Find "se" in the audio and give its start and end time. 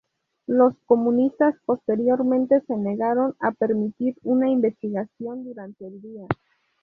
2.61-2.75